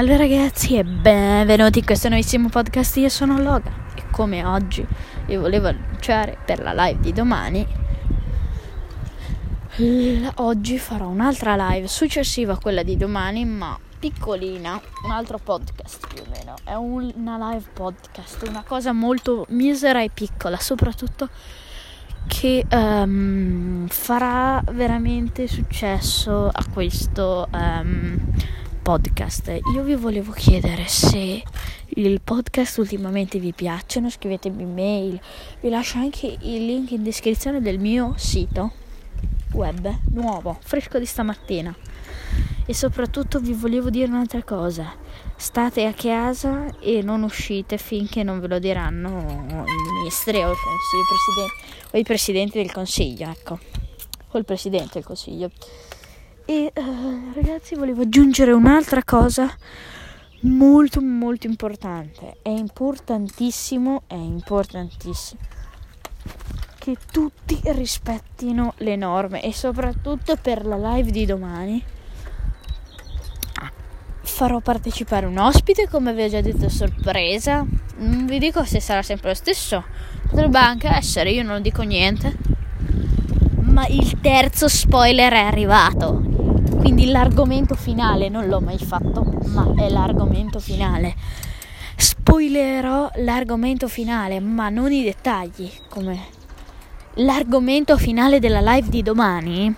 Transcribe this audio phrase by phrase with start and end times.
[0.00, 2.96] Salve ragazzi e benvenuti in questo nuovissimo podcast.
[2.96, 4.82] Io sono Loga e come oggi
[5.26, 7.66] vi volevo annunciare per la live di domani,
[10.36, 16.22] oggi farò un'altra live successiva a quella di domani, ma piccolina, un altro podcast più
[16.22, 16.54] o meno.
[16.64, 21.28] È un- una live podcast, una cosa molto misera e piccola, soprattutto
[22.26, 28.18] che um, farà veramente successo a questo um,
[28.90, 29.60] podcast.
[29.72, 31.40] Io vi volevo chiedere se
[31.90, 35.20] il podcast ultimamente vi piacciono, scrivetemi mail,
[35.60, 38.72] vi lascio anche il link in descrizione del mio sito
[39.52, 41.72] web nuovo, fresco di stamattina.
[42.66, 44.92] E soprattutto vi volevo dire un'altra cosa.
[45.36, 50.52] State a casa e non uscite finché non ve lo diranno i ministri o,
[51.92, 53.56] o i presidenti del consiglio, ecco.
[54.32, 55.52] O il presidente del consiglio.
[56.50, 59.48] E uh, ragazzi, volevo aggiungere un'altra cosa
[60.40, 62.38] molto molto importante.
[62.42, 65.40] È importantissimo, è importantissimo
[66.76, 71.84] che tutti rispettino le norme e soprattutto per la live di domani
[74.22, 77.64] farò partecipare un ospite, come vi ho già detto, sorpresa.
[77.98, 79.84] Non vi dico se sarà sempre lo stesso,
[80.28, 82.36] potrebbe anche essere, io non dico niente.
[83.60, 86.29] Ma il terzo spoiler è arrivato.
[86.78, 91.14] Quindi l'argomento finale non l'ho mai fatto, ma è l'argomento finale.
[91.96, 96.38] Spoilerò l'argomento finale, ma non i dettagli, come
[97.14, 99.74] l'argomento finale della live di domani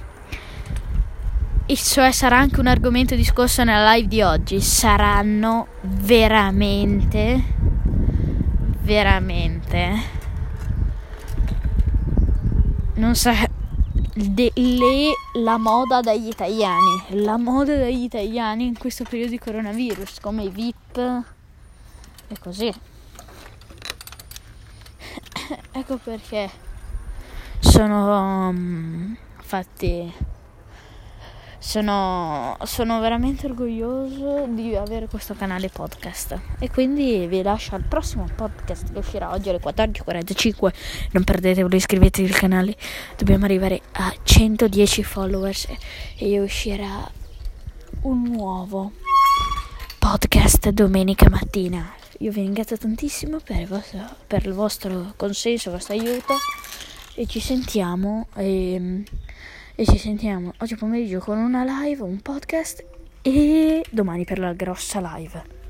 [1.65, 7.43] e cioè sarà anche un argomento discorso nella live di oggi, saranno veramente,
[8.83, 9.93] veramente,
[12.95, 13.33] non sa,
[14.15, 20.21] de, le, la moda dagli italiani, la moda dagli italiani in questo periodo di coronavirus,
[20.21, 20.97] come i VIP
[22.29, 22.73] e così.
[25.73, 26.51] ecco perché
[27.61, 30.13] sono um, fatti
[31.63, 36.39] sono, sono, veramente orgoglioso di avere questo canale podcast.
[36.59, 40.73] E quindi vi lascio al prossimo podcast che uscirà oggi alle 14.45
[41.13, 42.77] non perdetevelo iscrivetevi al canale.
[43.17, 45.69] Dobbiamo arrivare a 110 followers
[46.19, 47.09] e uscirà
[48.03, 48.91] un nuovo
[50.01, 51.95] podcast domenica mattina.
[52.19, 56.35] Io vi ringrazio tantissimo per il vostro, per il vostro consenso il vostro aiuto.
[57.15, 59.05] E ci sentiamo e,
[59.75, 62.85] e ci sentiamo oggi pomeriggio con una live, un podcast
[63.23, 65.62] e domani per la grossa live.